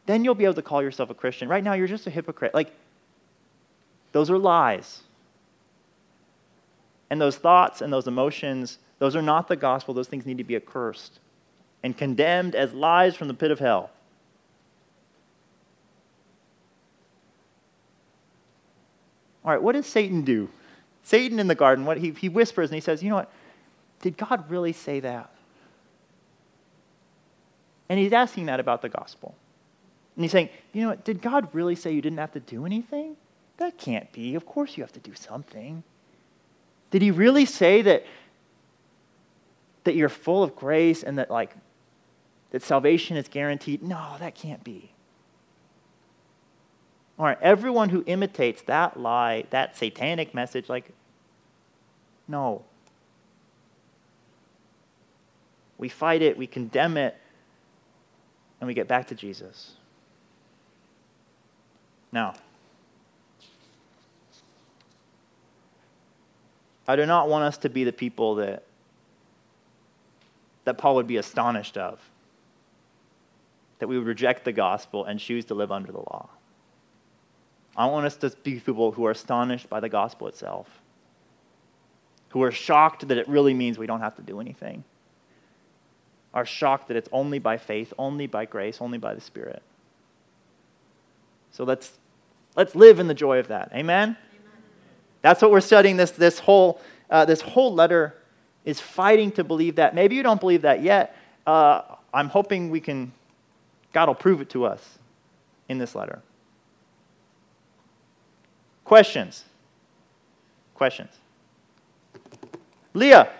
[0.04, 1.48] Then you'll be able to call yourself a Christian.
[1.48, 2.52] Right now, you're just a hypocrite.
[2.52, 2.70] Like,
[4.12, 5.00] those are lies.
[7.08, 9.94] And those thoughts and those emotions, those are not the gospel.
[9.94, 11.18] Those things need to be accursed
[11.82, 13.90] and condemned as lies from the pit of hell.
[19.44, 20.48] All right, what does Satan do?
[21.02, 23.32] Satan in the garden, what he, he whispers and he says, You know what?
[24.02, 25.34] Did God really say that?
[27.88, 29.34] And he's asking that about the gospel.
[30.14, 31.04] And he's saying, You know what?
[31.04, 33.16] Did God really say you didn't have to do anything?
[33.56, 34.36] That can't be.
[34.36, 35.82] Of course you have to do something.
[36.92, 38.04] Did he really say that,
[39.84, 41.54] that you're full of grace and that, like,
[42.50, 43.82] that salvation is guaranteed.
[43.82, 44.92] No, that can't be.
[47.18, 50.90] All right, everyone who imitates that lie, that satanic message, like,
[52.28, 52.64] no.
[55.78, 57.16] We fight it, we condemn it,
[58.60, 59.72] and we get back to Jesus.
[62.12, 62.34] Now,
[66.86, 68.64] I do not want us to be the people that,
[70.64, 72.00] that Paul would be astonished of,
[73.78, 76.28] that we would reject the gospel and choose to live under the law.
[77.76, 80.68] I want us to be people who are astonished by the gospel itself,
[82.30, 84.84] who are shocked that it really means we don't have to do anything,
[86.34, 89.62] are shocked that it's only by faith, only by grace, only by the Spirit.
[91.50, 91.98] So let's,
[92.56, 93.70] let's live in the joy of that.
[93.72, 94.10] Amen?
[94.10, 94.16] Amen.
[95.20, 98.14] That's what we're studying this, this, whole, uh, this whole letter
[98.64, 99.94] is fighting to believe that.
[99.94, 101.16] Maybe you don't believe that yet.
[101.46, 101.82] Uh,
[102.14, 103.12] I'm hoping we can,
[103.92, 104.98] God will prove it to us
[105.68, 106.22] in this letter.
[108.84, 109.44] Questions?
[110.74, 111.10] Questions?
[112.94, 113.30] Leah.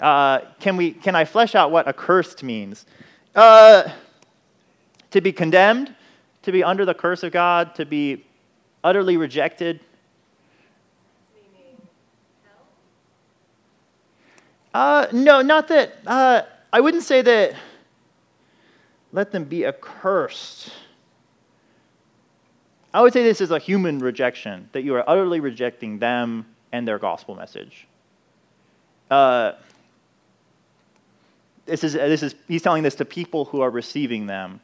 [0.00, 2.84] Uh, can, we, can I flesh out what accursed means?
[3.34, 3.88] Uh,
[5.14, 5.94] to be condemned,
[6.42, 8.24] to be under the curse of God, to be
[8.82, 9.78] utterly rejected.
[14.74, 15.98] Uh, no, not that.
[16.04, 17.54] Uh, I wouldn't say that.
[19.12, 20.72] Let them be accursed.
[22.92, 26.88] I would say this is a human rejection, that you are utterly rejecting them and
[26.88, 27.86] their gospel message.
[29.08, 29.52] Uh,
[31.66, 34.60] this is, this is, he's telling this to people who are receiving them.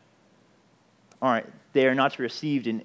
[1.22, 2.82] Right, they are not to be received in,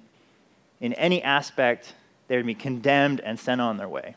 [0.80, 1.94] in any aspect.
[2.28, 4.14] They're to be condemned and sent on their way.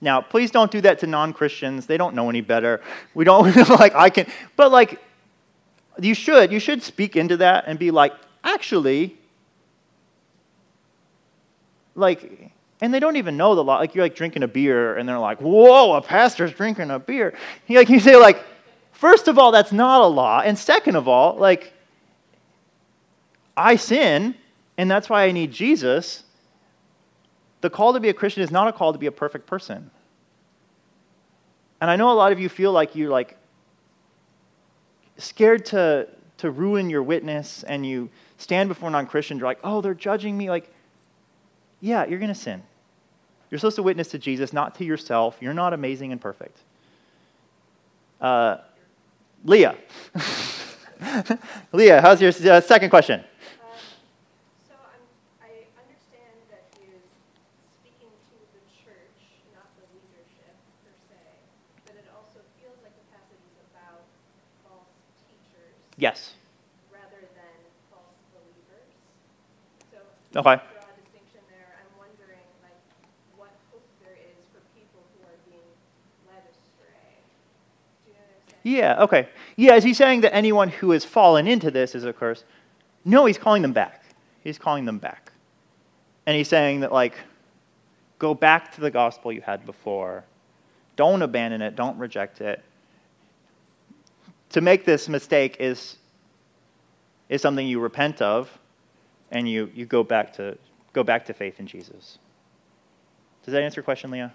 [0.00, 1.86] Now, please don't do that to non Christians.
[1.86, 2.80] They don't know any better.
[3.14, 5.00] We don't, like, I can, but like,
[6.00, 6.50] you should.
[6.52, 9.16] You should speak into that and be like, actually,
[11.94, 13.76] like, and they don't even know the law.
[13.76, 17.32] Like you're like drinking a beer, and they're like, "Whoa, a pastor's drinking a beer."
[17.68, 18.44] Like you say like,
[19.02, 21.72] first of all, that's not a law, and second of all, like,
[23.56, 24.36] I sin,
[24.78, 26.22] and that's why I need Jesus.
[27.62, 29.90] The call to be a Christian is not a call to be a perfect person.
[31.80, 33.36] And I know a lot of you feel like you're like
[35.16, 36.06] scared to
[36.38, 39.40] to ruin your witness, and you stand before non-Christians.
[39.40, 40.72] You're like, "Oh, they're judging me." Like,
[41.80, 42.62] yeah, you're going to sin.
[43.50, 45.38] You're supposed to witness to Jesus, not to yourself.
[45.40, 46.58] You're not amazing and perfect.
[48.20, 48.58] Uh,
[49.44, 49.76] Leah.
[51.72, 53.24] Leah, how's your uh, second question?
[65.98, 66.32] Yes.
[66.90, 67.54] Rather than
[67.88, 68.90] false believers.
[69.92, 70.71] So okay.
[78.62, 79.28] Yeah, okay.
[79.56, 82.44] Yeah, is he saying that anyone who has fallen into this is a curse?
[83.04, 84.02] No, he's calling them back.
[84.44, 85.32] He's calling them back.
[86.26, 87.14] And he's saying that, like,
[88.18, 90.24] go back to the gospel you had before.
[90.94, 91.74] Don't abandon it.
[91.74, 92.62] Don't reject it.
[94.50, 95.96] To make this mistake is,
[97.28, 98.56] is something you repent of
[99.32, 100.56] and you, you go, back to,
[100.92, 102.18] go back to faith in Jesus.
[103.44, 104.32] Does that answer your question, Leah?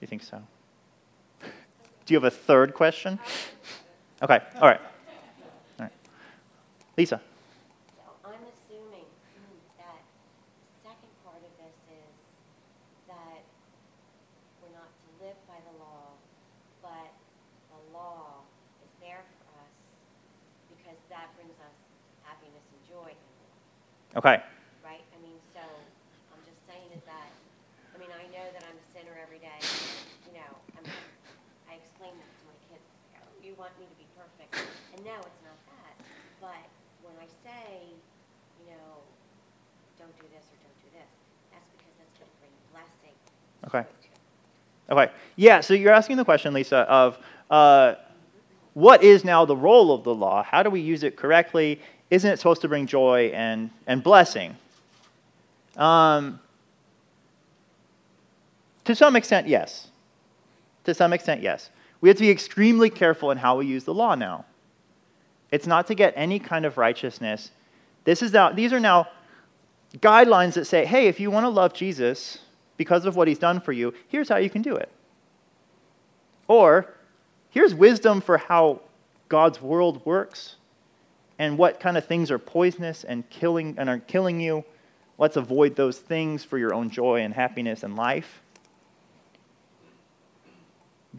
[0.00, 0.40] You think so?
[2.04, 3.18] Do you have a third question?
[4.20, 4.80] Okay, all right.
[5.80, 5.92] All right.
[6.98, 7.16] Lisa.
[7.96, 9.08] So I'm assuming
[9.80, 12.12] that the second part of this is
[13.08, 13.40] that
[14.60, 16.12] we're not to live by the law,
[16.84, 17.08] but
[17.72, 18.44] the law
[18.84, 19.72] is there for us
[20.76, 21.76] because that brings us
[22.20, 24.20] happiness and joy in the law.
[24.20, 24.44] Okay.
[24.84, 25.00] Right?
[25.08, 27.32] I mean, so I'm just saying is that,
[27.92, 29.56] I mean, I know that I'm a sinner every day.
[30.28, 30.84] You know, I'm
[31.64, 32.84] I explain that to my kids.
[33.42, 34.43] You want me to be perfect.
[34.94, 36.06] And no, it's not that.
[36.40, 36.64] But
[37.02, 37.82] when I say,
[38.60, 39.02] you know,
[39.98, 41.10] don't do this or don't do this,
[41.52, 43.14] that's because that's going to bring blessing.
[43.66, 43.84] Okay.
[44.90, 45.12] Okay.
[45.36, 47.18] Yeah, so you're asking the question, Lisa, of
[47.50, 47.94] uh,
[48.74, 50.42] what is now the role of the law?
[50.42, 51.80] How do we use it correctly?
[52.10, 54.56] Isn't it supposed to bring joy and, and blessing?
[55.76, 56.38] Um,
[58.84, 59.88] to some extent, yes.
[60.84, 61.70] To some extent, yes.
[62.04, 64.44] We have to be extremely careful in how we use the law now.
[65.50, 67.50] It's not to get any kind of righteousness
[68.04, 69.08] This is now, these are now
[70.00, 72.40] guidelines that say, hey, if you want to love Jesus
[72.76, 74.90] because of what he's done for you, here's how you can do it.
[76.46, 76.92] Or,
[77.48, 78.82] here's wisdom for how
[79.30, 80.56] God's world works
[81.38, 84.62] and what kind of things are poisonous and killing and are killing you.
[85.16, 88.42] Let's avoid those things for your own joy and happiness and life.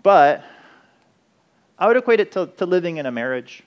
[0.04, 0.44] But
[1.78, 3.64] I would equate it to, to living in a marriage.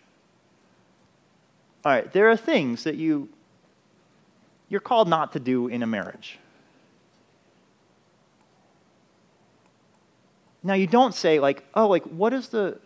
[1.84, 3.28] All right, there are things that you
[4.70, 6.38] you're called not to do in a marriage.
[10.62, 12.78] Now you don't say like, "Oh, like what is the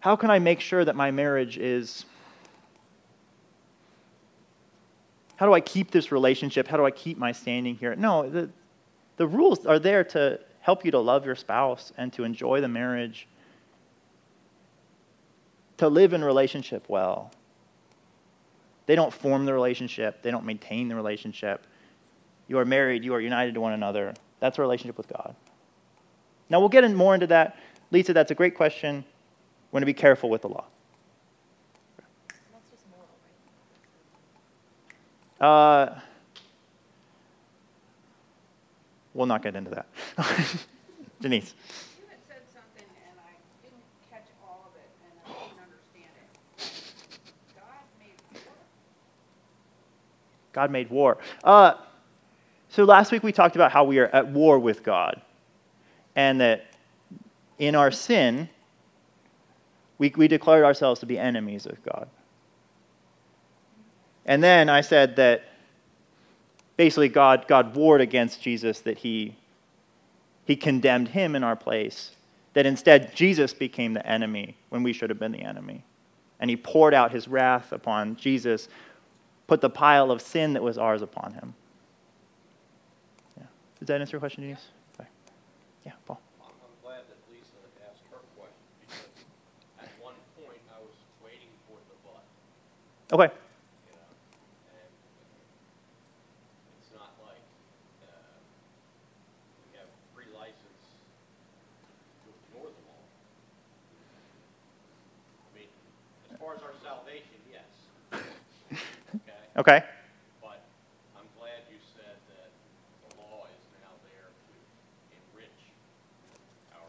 [0.00, 2.04] how can I make sure that my marriage is
[5.36, 6.68] how do I keep this relationship?
[6.68, 7.96] How do I keep my standing here?
[7.96, 8.50] No, the,
[9.16, 12.68] the rules are there to help you to love your spouse and to enjoy the
[12.68, 13.26] marriage,
[15.80, 17.30] to live in relationship well.
[18.86, 21.66] They don't form the relationship, they don't maintain the relationship.
[22.48, 24.14] You are married, you are united to one another.
[24.40, 25.34] That's a relationship with God.
[26.48, 27.56] Now, we'll get in more into that.
[27.90, 29.04] Lisa, that's a great question.
[29.70, 30.64] We're going to be careful with the law.
[35.40, 35.94] Uh,
[39.14, 39.86] we'll not get into that.
[41.20, 41.54] Denise.
[41.98, 46.12] You had said something and I didn't catch all of it and I didn't understand
[46.18, 46.26] it.
[47.56, 48.52] God made war?
[50.52, 51.18] God made war.
[51.44, 51.74] Uh,
[52.68, 55.20] so last week we talked about how we are at war with God
[56.16, 56.66] and that
[57.58, 58.48] in our sin,
[59.98, 62.08] we, we declared ourselves to be enemies of God.
[64.24, 65.44] And then I said that
[66.76, 69.36] basically God, God warred against Jesus, that he,
[70.46, 72.12] he condemned him in our place,
[72.54, 75.84] that instead Jesus became the enemy when we should have been the enemy.
[76.40, 78.68] And he poured out his wrath upon Jesus,
[79.50, 81.54] put the pile of sin that was ours upon him.
[83.36, 83.42] Yeah.
[83.80, 84.68] Does that answer your question, Denise?
[84.94, 85.08] Okay.
[85.84, 86.20] Yeah, Paul.
[86.38, 89.10] I'm, I'm glad that Lisa asked her question because
[89.82, 92.22] at one point I was waiting for the but,
[93.10, 93.26] Okay.
[93.26, 94.06] you know,
[94.70, 94.86] and
[96.78, 97.42] it's not like
[98.06, 98.38] uh,
[99.66, 100.94] we have free license
[102.22, 103.02] to ignore the law.
[105.42, 105.66] I mean,
[106.30, 107.66] as far as our salvation, yes.
[109.60, 109.76] Okay?
[109.76, 109.86] Okay.
[110.40, 110.62] But
[111.14, 112.50] I'm glad you said that
[113.10, 115.50] the law is now there to enrich
[116.72, 116.80] our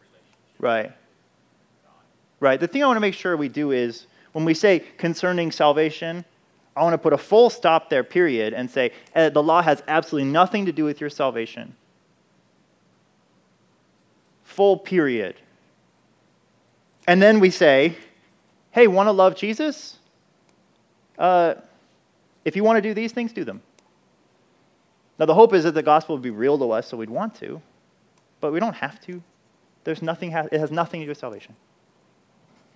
[0.00, 0.92] relationship Right.
[2.40, 2.58] Right.
[2.58, 6.24] The thing I want to make sure we do is when we say concerning salvation,
[6.74, 9.84] I want to put a full stop there, period, and say eh, the law has
[9.86, 11.76] absolutely nothing to do with your salvation.
[14.42, 15.36] Full period.
[17.06, 17.96] And then we say,
[18.72, 19.98] hey, want to love Jesus?
[21.16, 21.54] Uh,
[22.46, 23.60] if you want to do these things, do them.
[25.18, 27.34] Now, the hope is that the gospel would be real to us, so we'd want
[27.36, 27.60] to,
[28.40, 29.20] but we don't have to.
[29.82, 31.56] There's nothing, it has nothing to do with salvation.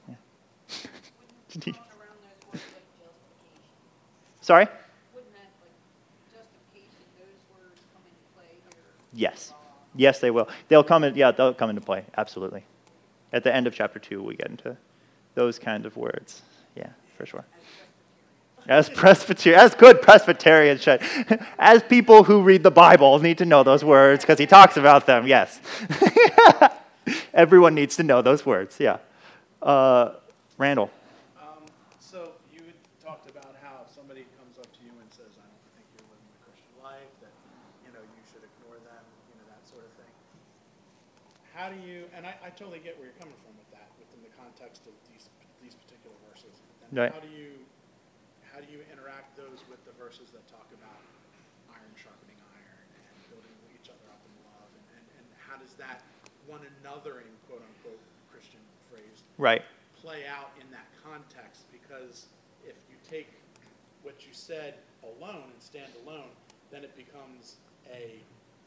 [0.09, 0.17] Yeah.
[1.55, 3.63] Wouldn't you throw around those words like justification?
[4.41, 4.67] Sorry?
[5.15, 5.77] Wouldn't that, like,
[6.33, 8.83] justification, those words come into play here?
[9.13, 9.55] Yes.
[9.95, 10.49] Yes, they will.
[10.69, 12.05] They'll come in, yeah, they'll come into play.
[12.17, 12.65] Absolutely.
[13.33, 14.77] At the end of chapter 2, we get into
[15.37, 16.43] those kind of words.
[16.75, 17.45] Yeah, for sure.
[18.71, 21.03] As Presbyterian, as good Presbyterians should.
[21.59, 25.07] As people who read the Bible need to know those words because he talks about
[25.07, 25.59] them, yes.
[27.35, 28.99] Everyone needs to know those words, yeah.
[29.61, 30.15] Uh,
[30.57, 30.89] Randall.
[31.35, 31.67] Um,
[31.99, 32.63] so you
[33.03, 36.07] talked about how if somebody comes up to you and says, "I don't think you're
[36.07, 37.35] living the Christian life," that
[37.83, 40.15] you know you should ignore them, you know that sort of thing.
[41.59, 42.07] How do you?
[42.15, 44.95] And I, I totally get where you're coming from with that, within the context of
[45.11, 45.27] these
[45.59, 46.55] these particular verses.
[46.95, 47.11] Right.
[47.11, 47.67] how do you
[48.53, 51.01] how do you interact those with the verses that talk about
[51.71, 55.75] iron sharpening iron and building each other up in love, and, and, and how does
[55.79, 56.03] that
[56.51, 59.63] one another in quote unquote Christian phrase Right.
[60.03, 62.27] play out in that context because
[62.67, 63.31] if you take
[64.03, 66.33] what you said alone and stand alone,
[66.73, 67.57] then it becomes
[67.93, 68.19] a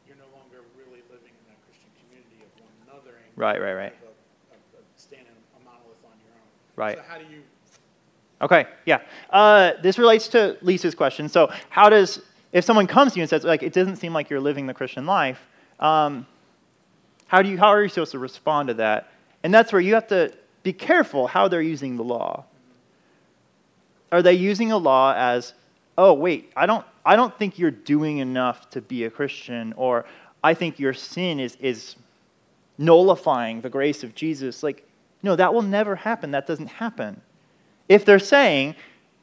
[0.06, 3.16] you're no longer really living in that Christian community of one another.
[3.20, 3.94] and Right, right, right.
[4.04, 4.12] of
[4.52, 6.50] A, a, a standing a monolith on your own.
[6.76, 6.96] Right.
[7.00, 7.40] So how do you?
[8.44, 9.00] Okay, yeah.
[9.30, 11.30] Uh, this relates to Lisa's question.
[11.30, 12.20] So, how does,
[12.52, 14.74] if someone comes to you and says, like, it doesn't seem like you're living the
[14.74, 15.40] Christian life,
[15.80, 16.26] um,
[17.26, 19.08] how, do you, how are you supposed to respond to that?
[19.42, 20.30] And that's where you have to
[20.62, 22.44] be careful how they're using the law.
[24.12, 25.54] Are they using a law as,
[25.96, 30.04] oh, wait, I don't, I don't think you're doing enough to be a Christian, or
[30.42, 31.96] I think your sin is, is
[32.76, 34.62] nullifying the grace of Jesus?
[34.62, 34.86] Like,
[35.22, 36.32] no, that will never happen.
[36.32, 37.22] That doesn't happen.
[37.88, 38.76] If they're saying,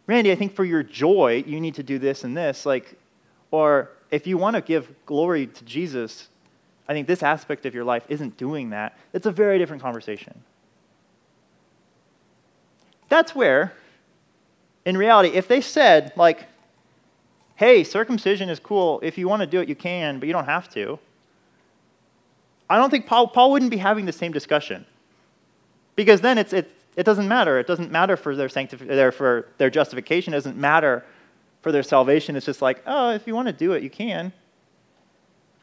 [0.07, 2.65] Randy, I think for your joy, you need to do this and this.
[2.65, 2.97] Like,
[3.49, 6.27] or if you want to give glory to Jesus,
[6.87, 8.97] I think this aspect of your life isn't doing that.
[9.13, 10.43] It's a very different conversation.
[13.09, 13.73] That's where,
[14.85, 16.47] in reality, if they said, like,
[17.55, 18.99] hey, circumcision is cool.
[19.03, 20.97] If you want to do it, you can, but you don't have to.
[22.69, 24.85] I don't think Paul, Paul wouldn't be having the same discussion.
[25.95, 27.59] Because then it's, it, it doesn't matter.
[27.59, 30.33] It doesn't matter for their, sanctif- their, for their justification.
[30.33, 31.05] It doesn't matter
[31.61, 32.35] for their salvation.
[32.35, 34.33] It's just like, oh, if you want to do it, you can.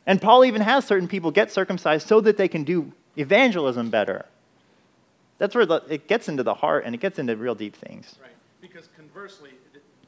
[0.07, 4.25] And Paul even has certain people get circumcised so that they can do evangelism better.
[5.37, 8.17] That's where the, it gets into the heart and it gets into real deep things.
[8.23, 9.51] Right, because conversely,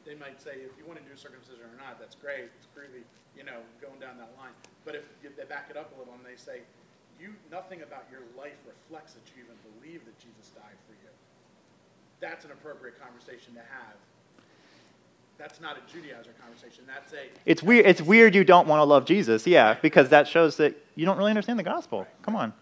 [0.07, 3.05] they might say, if you want to do circumcision or not, that's great, it's groovy,
[3.37, 4.57] you know, going down that line.
[4.85, 6.65] But if they back it up a little and they say,
[7.21, 10.80] you, nothing about your life reflects that you even believe that Jesus died.
[12.21, 13.97] That's an appropriate conversation to have.
[15.39, 17.31] That's not a Judaizer conversation, that's a.
[17.47, 20.77] It's weird, it's weird you don't want to love Jesus, yeah, because that shows that
[20.97, 22.07] you don't really understand the gospel.
[22.21, 22.53] Come on.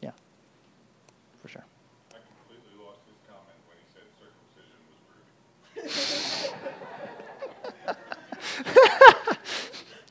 [0.00, 0.10] Yeah,
[1.40, 1.64] for sure.
[2.10, 2.16] I
[2.48, 4.78] completely lost his comment when he said circumcision
[5.84, 6.52] was groovy.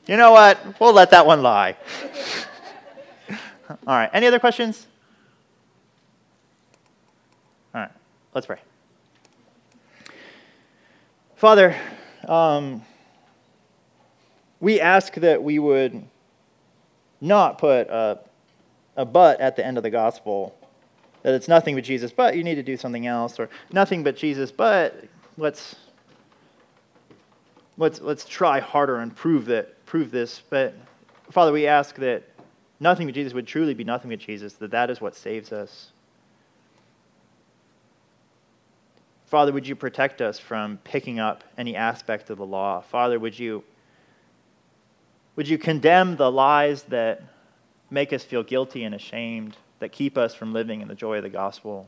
[0.06, 0.80] You know what?
[0.80, 1.76] We'll let that one lie.
[3.68, 4.08] All right.
[4.12, 4.86] Any other questions?
[7.74, 7.90] All right.
[8.32, 8.58] Let's pray.
[11.36, 11.76] Father,
[12.26, 12.82] um,
[14.58, 16.02] we ask that we would
[17.20, 18.20] not put a,
[18.96, 20.56] a but at the end of the gospel,
[21.20, 24.16] that it's nothing but Jesus, but you need to do something else, or nothing but
[24.16, 25.04] Jesus, but
[25.36, 25.76] let's
[27.76, 30.40] let's let's try harder and prove that prove this.
[30.48, 30.74] But
[31.30, 32.22] Father, we ask that
[32.80, 34.54] nothing but Jesus would truly be nothing but Jesus.
[34.54, 35.92] That that is what saves us.
[39.26, 42.80] Father, would you protect us from picking up any aspect of the law?
[42.80, 43.64] Father, would you
[45.36, 47.22] would you condemn the lies that
[47.90, 51.22] make us feel guilty and ashamed, that keep us from living in the joy of
[51.22, 51.86] the gospel?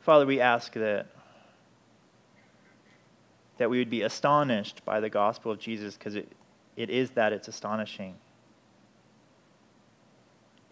[0.00, 1.06] Father, we ask that,
[3.56, 6.30] that we would be astonished by the gospel of Jesus because it,
[6.76, 8.14] it is that it's astonishing.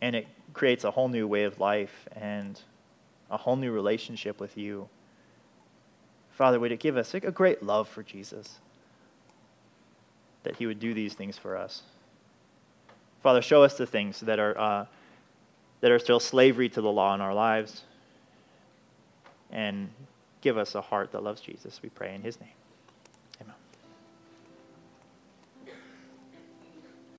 [0.01, 2.61] And it creates a whole new way of life and
[3.31, 4.89] a whole new relationship with you.
[6.31, 8.59] Father, would it give us a great love for Jesus?
[10.43, 11.83] That he would do these things for us.
[13.23, 14.87] Father, show us the things that are, uh,
[15.81, 17.83] that are still slavery to the law in our lives
[19.51, 19.89] and
[20.41, 21.81] give us a heart that loves Jesus.
[21.83, 22.56] We pray in his name.